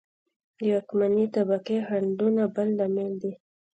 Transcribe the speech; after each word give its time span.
د 0.61 0.63
واکمنې 0.71 1.25
طبقې 1.35 1.77
خنډونه 1.87 2.43
بل 2.55 2.67
لامل 2.77 3.13
دی 3.21 3.33